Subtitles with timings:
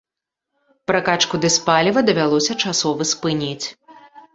[0.93, 3.67] Пракачку дызпаліва давялося часова спыніць.